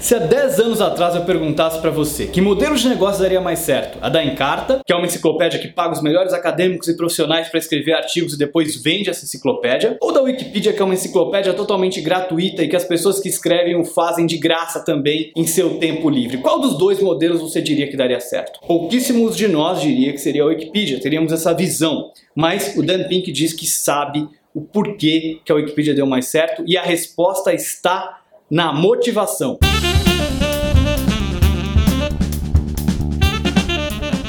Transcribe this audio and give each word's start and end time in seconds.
Se 0.00 0.14
há 0.14 0.18
10 0.18 0.60
anos 0.60 0.80
atrás 0.80 1.14
eu 1.14 1.26
perguntasse 1.26 1.78
para 1.78 1.90
você 1.90 2.26
que 2.26 2.40
modelo 2.40 2.74
de 2.74 2.88
negócio 2.88 3.20
daria 3.20 3.40
mais 3.40 3.58
certo, 3.58 3.98
a 4.00 4.08
da 4.08 4.24
Encarta, 4.24 4.80
que 4.84 4.90
é 4.90 4.96
uma 4.96 5.04
enciclopédia 5.04 5.60
que 5.60 5.68
paga 5.68 5.92
os 5.92 6.02
melhores 6.02 6.32
acadêmicos 6.32 6.88
e 6.88 6.96
profissionais 6.96 7.50
para 7.50 7.58
escrever 7.58 7.92
artigos 7.92 8.32
e 8.32 8.38
depois 8.38 8.82
vende 8.82 9.10
essa 9.10 9.26
enciclopédia, 9.26 9.98
ou 10.00 10.10
da 10.10 10.22
Wikipedia, 10.22 10.72
que 10.72 10.80
é 10.80 10.84
uma 10.84 10.94
enciclopédia 10.94 11.52
totalmente 11.52 12.00
gratuita 12.00 12.64
e 12.64 12.68
que 12.68 12.74
as 12.74 12.84
pessoas 12.84 13.20
que 13.20 13.28
escrevem 13.28 13.76
o 13.76 13.84
fazem 13.84 14.24
de 14.24 14.38
graça 14.38 14.82
também 14.82 15.32
em 15.36 15.46
seu 15.46 15.76
tempo 15.78 16.08
livre. 16.08 16.38
Qual 16.38 16.58
dos 16.58 16.78
dois 16.78 16.98
modelos 16.98 17.42
você 17.42 17.60
diria 17.60 17.86
que 17.86 17.96
daria 17.96 18.20
certo? 18.20 18.58
Pouquíssimos 18.66 19.36
de 19.36 19.48
nós 19.48 19.82
diria 19.82 20.12
que 20.12 20.18
seria 20.18 20.44
a 20.44 20.46
Wikipedia, 20.46 20.98
teríamos 20.98 21.30
essa 21.30 21.52
visão, 21.52 22.10
mas 22.34 22.74
o 22.74 22.82
Dan 22.82 23.04
Pink 23.04 23.30
diz 23.30 23.52
que 23.52 23.66
sabe 23.66 24.26
o 24.54 24.62
porquê 24.62 25.40
que 25.44 25.52
a 25.52 25.54
Wikipedia 25.54 25.94
deu 25.94 26.06
mais 26.06 26.26
certo 26.26 26.64
e 26.66 26.76
a 26.76 26.82
resposta 26.82 27.52
está 27.52 28.19
na 28.50 28.72
motivação. 28.72 29.58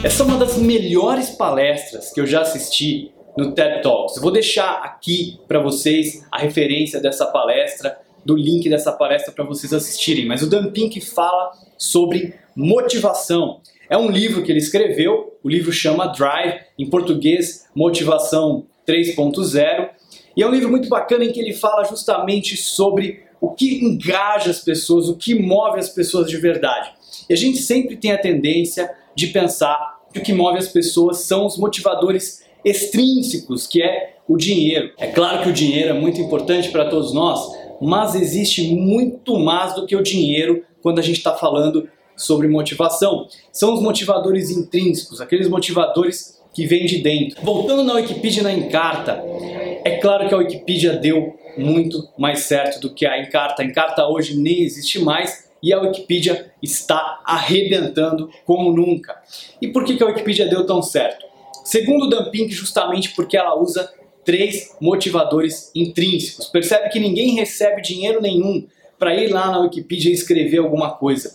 Essa 0.04 0.22
é 0.22 0.26
uma 0.26 0.38
das 0.38 0.58
melhores 0.58 1.32
palestras 1.32 2.14
que 2.14 2.22
eu 2.22 2.28
já 2.28 2.42
assisti 2.42 3.12
no 3.36 3.54
TED 3.54 3.82
Talks. 3.82 4.18
Eu 4.18 4.22
vou 4.22 4.32
deixar 4.32 4.82
aqui 4.84 5.40
para 5.48 5.60
vocês 5.60 6.24
a 6.32 6.38
referência 6.38 7.02
dessa 7.02 7.26
palestra, 7.26 7.98
do 8.24 8.36
link 8.36 8.70
dessa 8.70 8.92
palestra 8.92 9.32
para 9.32 9.44
vocês 9.44 9.74
assistirem. 9.74 10.28
Mas 10.28 10.44
o 10.44 10.50
Dan 10.50 10.72
Pink 10.72 11.02
fala 11.02 11.52
sobre 11.76 12.36
motivação. 12.56 13.62
É 13.90 13.98
um 13.98 14.12
livro 14.12 14.44
que 14.44 14.52
ele 14.52 14.60
escreveu, 14.60 15.36
o 15.44 15.50
livro 15.50 15.72
chama 15.72 16.06
Drive, 16.08 16.62
em 16.78 16.88
português, 16.88 17.68
Motivação 17.76 18.68
3.0. 18.88 19.90
E 20.38 20.44
é 20.44 20.48
um 20.48 20.52
livro 20.52 20.70
muito 20.70 20.88
bacana 20.88 21.26
em 21.26 21.32
que 21.32 21.40
ele 21.40 21.54
fala 21.54 21.84
justamente 21.84 22.56
sobre 22.56 23.31
o 23.42 23.50
que 23.50 23.84
engaja 23.84 24.52
as 24.52 24.60
pessoas, 24.60 25.10
o 25.10 25.18
que 25.18 25.34
move 25.34 25.80
as 25.80 25.90
pessoas 25.90 26.30
de 26.30 26.38
verdade. 26.38 26.92
E 27.28 27.34
a 27.34 27.36
gente 27.36 27.58
sempre 27.58 27.98
tem 27.98 28.12
a 28.12 28.18
tendência 28.18 28.90
de 29.16 29.28
pensar 29.28 30.00
que 30.14 30.20
o 30.20 30.22
que 30.22 30.32
move 30.32 30.60
as 30.60 30.68
pessoas 30.68 31.22
são 31.22 31.48
os 31.48 31.58
motivadores 31.58 32.44
extrínsecos, 32.64 33.66
que 33.66 33.82
é 33.82 34.18
o 34.28 34.38
dinheiro. 34.38 34.92
É 35.00 35.08
claro 35.08 35.42
que 35.42 35.50
o 35.50 35.54
dinheiro 35.54 35.90
é 35.90 35.94
muito 35.94 36.22
importante 36.22 36.70
para 36.70 36.88
todos 36.88 37.14
nós, 37.14 37.40
mas 37.82 38.14
existe 38.14 38.76
muito 38.76 39.40
mais 39.40 39.74
do 39.74 39.88
que 39.88 39.96
o 39.96 40.04
dinheiro 40.04 40.64
quando 40.84 41.00
a 41.00 41.02
gente 41.02 41.18
está 41.18 41.34
falando 41.34 41.90
sobre 42.16 42.48
motivação. 42.48 43.28
São 43.52 43.74
os 43.74 43.82
motivadores 43.82 44.52
intrínsecos, 44.52 45.20
aqueles 45.20 45.50
motivadores 45.50 46.40
que 46.54 46.68
vêm 46.68 46.86
de 46.86 47.00
dentro. 47.00 47.42
Voltando 47.44 47.84
na 47.84 47.94
Wikipedia 47.94 48.44
na 48.44 48.54
Encarta, 48.54 49.24
é 49.84 49.98
claro 49.98 50.28
que 50.28 50.34
a 50.36 50.38
Wikipedia 50.38 50.94
deu 50.94 51.36
muito 51.58 52.08
mais 52.18 52.40
certo 52.40 52.80
do 52.80 52.94
que 52.94 53.06
a 53.06 53.22
Encarta. 53.22 53.62
A 53.62 53.66
Encarta 53.66 54.08
hoje 54.08 54.38
nem 54.38 54.64
existe 54.64 55.00
mais, 55.00 55.50
e 55.62 55.72
a 55.72 55.80
Wikipedia 55.80 56.52
está 56.62 57.22
arrebentando 57.24 58.30
como 58.46 58.72
nunca. 58.72 59.22
E 59.62 59.68
por 59.68 59.84
que, 59.84 59.96
que 59.96 60.04
a 60.04 60.08
Wikipedia 60.08 60.48
deu 60.48 60.66
tão 60.66 60.82
certo? 60.82 61.26
Segundo 61.64 62.06
o 62.06 62.10
Dumping, 62.10 62.50
justamente 62.50 63.10
porque 63.16 63.38
ela 63.38 63.56
usa 63.56 63.92
três 64.26 64.76
motivadores 64.82 65.72
intrínsecos. 65.76 66.48
Percebe 66.48 66.90
que 66.90 67.00
ninguém 67.00 67.36
recebe 67.36 67.82
dinheiro 67.82 68.22
nenhum 68.22 68.66
para 68.98 69.16
ir 69.16 69.30
lá 69.30 69.52
na 69.52 69.60
Wikipedia 69.60 70.12
e 70.12 70.14
escrever 70.14 70.60
alguma 70.60 70.92
coisa. 70.92 71.34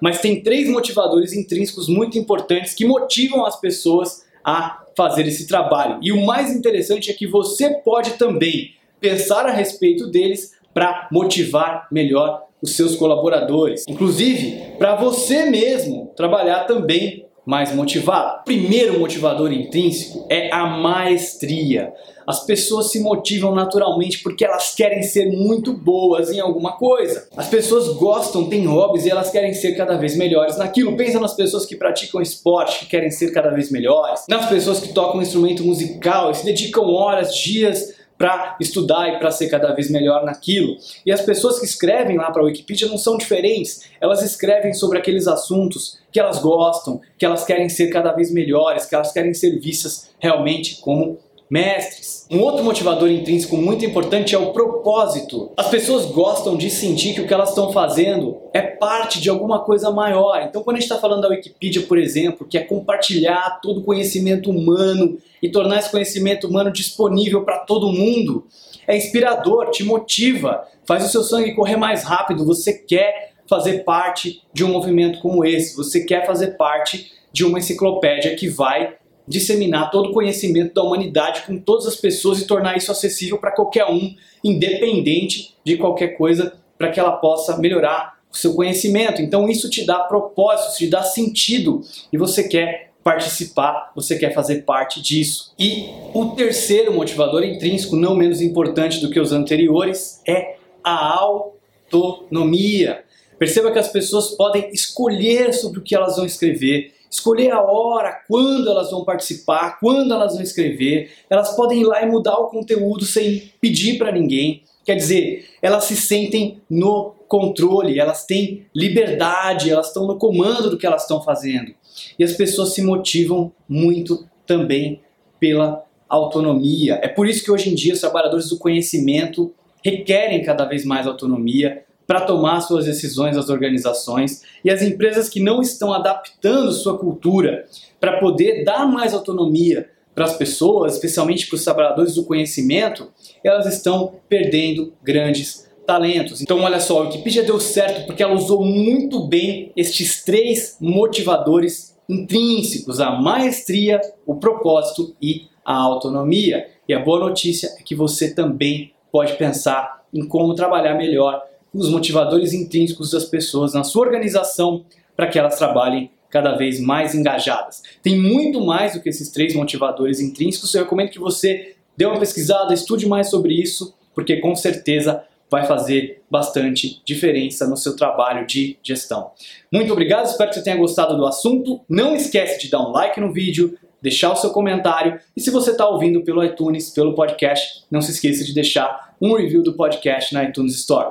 Mas 0.00 0.20
tem 0.20 0.42
três 0.42 0.68
motivadores 0.68 1.32
intrínsecos 1.32 1.88
muito 1.88 2.18
importantes 2.18 2.74
que 2.74 2.84
motivam 2.84 3.44
as 3.44 3.60
pessoas 3.60 4.24
a 4.44 4.84
fazer 4.96 5.26
esse 5.26 5.46
trabalho. 5.46 5.98
E 6.02 6.12
o 6.12 6.24
mais 6.24 6.54
interessante 6.54 7.10
é 7.10 7.14
que 7.14 7.26
você 7.26 7.70
pode 7.70 8.12
também 8.12 8.77
pensar 9.00 9.46
a 9.46 9.52
respeito 9.52 10.10
deles 10.10 10.52
para 10.74 11.08
motivar 11.10 11.88
melhor 11.90 12.44
os 12.60 12.76
seus 12.76 12.96
colaboradores, 12.96 13.84
inclusive 13.88 14.76
para 14.78 14.96
você 14.96 15.44
mesmo 15.46 16.12
trabalhar 16.16 16.64
também 16.64 17.26
mais 17.48 17.74
motivado. 17.74 18.40
O 18.40 18.44
primeiro 18.44 18.98
motivador 19.00 19.50
intrínseco 19.50 20.26
é 20.28 20.52
a 20.52 20.66
maestria. 20.66 21.94
As 22.26 22.44
pessoas 22.44 22.90
se 22.92 23.00
motivam 23.00 23.54
naturalmente 23.54 24.22
porque 24.22 24.44
elas 24.44 24.74
querem 24.74 25.02
ser 25.02 25.32
muito 25.32 25.72
boas 25.72 26.30
em 26.30 26.40
alguma 26.40 26.72
coisa. 26.72 27.26
As 27.34 27.48
pessoas 27.48 27.88
gostam, 27.96 28.50
têm 28.50 28.66
hobbies 28.66 29.06
e 29.06 29.10
elas 29.10 29.30
querem 29.30 29.54
ser 29.54 29.74
cada 29.78 29.96
vez 29.96 30.14
melhores 30.14 30.58
naquilo. 30.58 30.94
Pensa 30.94 31.18
nas 31.18 31.32
pessoas 31.32 31.64
que 31.64 31.74
praticam 31.74 32.20
esporte, 32.20 32.80
que 32.80 32.86
querem 32.86 33.10
ser 33.10 33.32
cada 33.32 33.48
vez 33.48 33.70
melhores. 33.70 34.26
Nas 34.28 34.46
pessoas 34.46 34.80
que 34.80 34.92
tocam 34.92 35.18
um 35.18 35.22
instrumento 35.22 35.64
musical 35.64 36.30
e 36.30 36.34
se 36.34 36.44
dedicam 36.44 36.84
horas, 36.92 37.34
dias 37.34 37.94
para 38.18 38.56
estudar 38.60 39.08
e 39.08 39.18
para 39.18 39.30
ser 39.30 39.48
cada 39.48 39.72
vez 39.72 39.88
melhor 39.88 40.24
naquilo. 40.24 40.76
E 41.06 41.12
as 41.12 41.22
pessoas 41.22 41.60
que 41.60 41.64
escrevem 41.64 42.16
lá 42.16 42.30
para 42.32 42.42
a 42.42 42.44
Wikipedia 42.44 42.88
não 42.88 42.98
são 42.98 43.16
diferentes. 43.16 43.88
Elas 44.00 44.22
escrevem 44.22 44.74
sobre 44.74 44.98
aqueles 44.98 45.28
assuntos 45.28 45.98
que 46.10 46.18
elas 46.18 46.40
gostam, 46.40 47.00
que 47.16 47.24
elas 47.24 47.44
querem 47.44 47.68
ser 47.68 47.88
cada 47.88 48.12
vez 48.12 48.32
melhores, 48.32 48.86
que 48.86 48.94
elas 48.94 49.12
querem 49.12 49.32
ser 49.32 49.58
vistas 49.60 50.10
realmente 50.18 50.80
como 50.80 51.18
mestres. 51.50 52.26
Um 52.30 52.40
outro 52.40 52.62
motivador 52.62 53.10
intrínseco 53.10 53.56
muito 53.56 53.84
importante 53.84 54.34
é 54.34 54.38
o 54.38 54.52
propósito. 54.52 55.50
As 55.56 55.68
pessoas 55.68 56.06
gostam 56.06 56.56
de 56.56 56.68
sentir 56.68 57.14
que 57.14 57.20
o 57.20 57.26
que 57.26 57.32
elas 57.32 57.50
estão 57.50 57.72
fazendo 57.72 58.36
é 58.52 58.60
parte 58.60 59.20
de 59.20 59.30
alguma 59.30 59.60
coisa 59.60 59.90
maior. 59.90 60.42
Então, 60.42 60.62
quando 60.62 60.76
a 60.76 60.80
gente 60.80 60.90
está 60.90 61.00
falando 61.00 61.22
da 61.22 61.28
Wikipedia, 61.28 61.82
por 61.82 61.98
exemplo, 61.98 62.46
que 62.46 62.58
é 62.58 62.62
compartilhar 62.62 63.60
todo 63.62 63.80
o 63.80 63.84
conhecimento 63.84 64.50
humano 64.50 65.18
e 65.42 65.48
tornar 65.48 65.78
esse 65.78 65.90
conhecimento 65.90 66.46
humano 66.46 66.70
disponível 66.70 67.44
para 67.44 67.58
todo 67.58 67.92
mundo, 67.92 68.46
é 68.86 68.96
inspirador, 68.96 69.70
te 69.70 69.84
motiva, 69.84 70.66
faz 70.84 71.04
o 71.04 71.08
seu 71.08 71.22
sangue 71.22 71.54
correr 71.54 71.76
mais 71.76 72.02
rápido. 72.02 72.44
Você 72.44 72.72
quer 72.72 73.32
fazer 73.48 73.84
parte 73.84 74.42
de 74.52 74.64
um 74.64 74.68
movimento 74.68 75.20
como 75.20 75.44
esse, 75.44 75.74
você 75.74 76.04
quer 76.04 76.26
fazer 76.26 76.56
parte 76.58 77.10
de 77.32 77.44
uma 77.44 77.58
enciclopédia 77.58 78.34
que 78.36 78.48
vai 78.48 78.94
disseminar 79.28 79.90
todo 79.90 80.10
o 80.10 80.12
conhecimento 80.12 80.74
da 80.74 80.82
humanidade 80.82 81.42
com 81.46 81.58
todas 81.58 81.86
as 81.86 81.96
pessoas 81.96 82.40
e 82.40 82.46
tornar 82.46 82.76
isso 82.76 82.90
acessível 82.90 83.38
para 83.38 83.52
qualquer 83.52 83.84
um, 83.84 84.14
independente 84.42 85.54
de 85.62 85.76
qualquer 85.76 86.16
coisa, 86.16 86.54
para 86.78 86.90
que 86.90 86.98
ela 86.98 87.12
possa 87.12 87.58
melhorar 87.58 88.18
o 88.32 88.36
seu 88.36 88.54
conhecimento. 88.54 89.20
Então 89.20 89.48
isso 89.48 89.68
te 89.68 89.84
dá 89.84 90.00
propósito, 90.00 90.78
te 90.78 90.86
dá 90.86 91.02
sentido 91.02 91.82
e 92.12 92.16
você 92.16 92.48
quer 92.48 92.88
participar, 93.02 93.90
você 93.94 94.18
quer 94.18 94.34
fazer 94.34 94.64
parte 94.64 95.00
disso. 95.00 95.54
E 95.58 95.88
o 96.12 96.26
terceiro 96.30 96.92
motivador 96.92 97.42
intrínseco, 97.42 97.96
não 97.96 98.14
menos 98.14 98.42
importante 98.42 99.00
do 99.00 99.10
que 99.10 99.18
os 99.18 99.32
anteriores, 99.32 100.20
é 100.26 100.56
a 100.84 101.18
autonomia. 101.18 103.04
Perceba 103.38 103.70
que 103.70 103.78
as 103.78 103.88
pessoas 103.88 104.32
podem 104.32 104.70
escolher 104.72 105.54
sobre 105.54 105.78
o 105.78 105.82
que 105.82 105.94
elas 105.94 106.16
vão 106.16 106.26
escrever, 106.26 106.92
escolher 107.10 107.50
a 107.52 107.62
hora, 107.62 108.20
quando 108.28 108.70
elas 108.70 108.90
vão 108.90 109.04
participar, 109.04 109.78
quando 109.80 110.12
elas 110.12 110.34
vão 110.34 110.42
escrever. 110.42 111.10
Elas 111.28 111.54
podem 111.54 111.80
ir 111.80 111.84
lá 111.84 112.02
e 112.02 112.06
mudar 112.06 112.36
o 112.38 112.48
conteúdo 112.48 113.04
sem 113.04 113.50
pedir 113.60 113.98
para 113.98 114.12
ninguém. 114.12 114.62
Quer 114.84 114.96
dizer, 114.96 115.46
elas 115.60 115.84
se 115.84 115.96
sentem 115.96 116.60
no 116.68 117.14
controle, 117.28 118.00
elas 118.00 118.24
têm 118.24 118.66
liberdade, 118.74 119.70
elas 119.70 119.88
estão 119.88 120.06
no 120.06 120.16
comando 120.16 120.70
do 120.70 120.78
que 120.78 120.86
elas 120.86 121.02
estão 121.02 121.22
fazendo. 121.22 121.74
E 122.18 122.24
as 122.24 122.32
pessoas 122.32 122.72
se 122.72 122.82
motivam 122.82 123.52
muito 123.68 124.26
também 124.46 125.00
pela 125.38 125.84
autonomia. 126.08 126.98
É 127.02 127.08
por 127.08 127.28
isso 127.28 127.44
que 127.44 127.50
hoje 127.50 127.70
em 127.70 127.74
dia 127.74 127.92
os 127.92 128.00
trabalhadores 128.00 128.48
do 128.48 128.58
conhecimento 128.58 129.52
requerem 129.84 130.42
cada 130.42 130.64
vez 130.64 130.84
mais 130.84 131.06
autonomia, 131.06 131.84
para 132.08 132.22
tomar 132.22 132.62
suas 132.62 132.86
decisões 132.86 133.36
as 133.36 133.50
organizações 133.50 134.42
e 134.64 134.70
as 134.70 134.80
empresas 134.80 135.28
que 135.28 135.40
não 135.40 135.60
estão 135.60 135.92
adaptando 135.92 136.72
sua 136.72 136.96
cultura 136.96 137.66
para 138.00 138.18
poder 138.18 138.64
dar 138.64 138.86
mais 138.86 139.12
autonomia 139.12 139.90
para 140.14 140.24
as 140.24 140.34
pessoas, 140.34 140.94
especialmente 140.94 141.46
para 141.46 141.56
os 141.56 141.62
trabalhadores 141.62 142.14
do 142.14 142.24
conhecimento, 142.24 143.12
elas 143.44 143.66
estão 143.66 144.14
perdendo 144.26 144.94
grandes 145.02 145.68
talentos. 145.86 146.40
Então, 146.40 146.60
olha 146.62 146.80
só, 146.80 146.98
a 146.98 147.02
Wikipedia 147.02 147.42
deu 147.42 147.60
certo 147.60 148.06
porque 148.06 148.22
ela 148.22 148.34
usou 148.34 148.64
muito 148.64 149.28
bem 149.28 149.70
estes 149.76 150.24
três 150.24 150.78
motivadores 150.80 151.94
intrínsecos: 152.08 153.00
a 153.00 153.12
maestria, 153.12 154.00
o 154.26 154.36
propósito 154.36 155.14
e 155.20 155.42
a 155.62 155.76
autonomia. 155.76 156.68
E 156.88 156.94
a 156.94 156.98
boa 156.98 157.20
notícia 157.20 157.68
é 157.78 157.82
que 157.82 157.94
você 157.94 158.34
também 158.34 158.94
pode 159.12 159.34
pensar 159.34 160.02
em 160.12 160.26
como 160.26 160.54
trabalhar 160.54 160.94
melhor 160.94 161.47
os 161.72 161.90
motivadores 161.90 162.52
intrínsecos 162.52 163.10
das 163.10 163.24
pessoas 163.24 163.74
na 163.74 163.84
sua 163.84 164.06
organização 164.06 164.84
para 165.16 165.26
que 165.26 165.38
elas 165.38 165.58
trabalhem 165.58 166.10
cada 166.30 166.56
vez 166.56 166.80
mais 166.80 167.14
engajadas. 167.14 167.82
Tem 168.02 168.18
muito 168.18 168.64
mais 168.64 168.94
do 168.94 169.00
que 169.00 169.08
esses 169.08 169.30
três 169.30 169.54
motivadores 169.54 170.20
intrínsecos. 170.20 170.74
Eu 170.74 170.82
recomendo 170.82 171.10
que 171.10 171.18
você 171.18 171.74
dê 171.96 172.04
uma 172.04 172.18
pesquisada, 172.18 172.72
estude 172.74 173.06
mais 173.08 173.30
sobre 173.30 173.54
isso, 173.54 173.94
porque 174.14 174.36
com 174.36 174.54
certeza 174.54 175.24
vai 175.50 175.66
fazer 175.66 176.22
bastante 176.30 177.00
diferença 177.04 177.66
no 177.66 177.76
seu 177.76 177.96
trabalho 177.96 178.46
de 178.46 178.76
gestão. 178.82 179.30
Muito 179.72 179.92
obrigado, 179.92 180.26
espero 180.26 180.50
que 180.50 180.56
você 180.56 180.62
tenha 180.62 180.76
gostado 180.76 181.16
do 181.16 181.26
assunto. 181.26 181.80
Não 181.88 182.14
esquece 182.14 182.60
de 182.60 182.70
dar 182.70 182.80
um 182.80 182.90
like 182.90 183.18
no 183.18 183.32
vídeo, 183.32 183.78
deixar 184.00 184.32
o 184.32 184.36
seu 184.36 184.50
comentário 184.50 185.18
e 185.36 185.40
se 185.40 185.50
você 185.50 185.70
está 185.72 185.88
ouvindo 185.88 186.22
pelo 186.22 186.44
iTunes, 186.44 186.90
pelo 186.90 187.14
podcast, 187.14 187.84
não 187.90 188.00
se 188.00 188.12
esqueça 188.12 188.44
de 188.44 188.54
deixar 188.54 189.16
um 189.20 189.34
review 189.34 189.62
do 189.62 189.72
podcast 189.72 190.32
na 190.32 190.44
iTunes 190.44 190.74
Store. 190.74 191.10